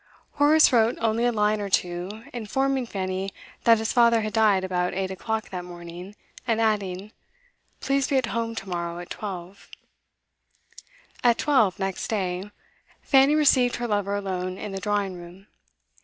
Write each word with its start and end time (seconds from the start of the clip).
Horace 0.37 0.73
wrote 0.73 0.97
only 0.99 1.25
a 1.25 1.31
line 1.31 1.61
or 1.61 1.69
two, 1.69 2.23
informing 2.33 2.87
Fanny 2.87 3.31
that 3.65 3.77
his 3.77 3.93
father 3.93 4.21
had 4.21 4.33
died 4.33 4.63
about 4.63 4.95
eight 4.95 5.11
o'clock 5.11 5.51
that 5.51 5.63
morning, 5.63 6.15
and 6.47 6.59
adding: 6.59 7.11
'Please 7.81 8.07
be 8.07 8.17
at 8.17 8.25
home 8.25 8.55
to 8.55 8.67
morrow 8.67 8.97
at 8.97 9.11
twelve.' 9.11 9.67
At 11.23 11.37
twelve 11.37 11.77
next 11.77 12.07
day 12.07 12.49
Fanny 13.03 13.35
received 13.35 13.75
her 13.75 13.85
lover 13.87 14.15
alone 14.15 14.57
in 14.57 14.71
the 14.71 14.81
drawing 14.81 15.19
room. 15.21 15.45